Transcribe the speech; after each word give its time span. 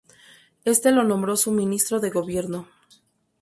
Éste 0.65 0.91
lo 0.91 1.03
nombró 1.03 1.37
su 1.37 1.51
ministro 1.51 1.99
de 1.99 2.09
gobierno. 2.09 2.67